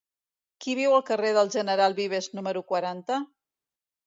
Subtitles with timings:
[0.63, 3.21] Qui viu al carrer del General Vives número quaranta?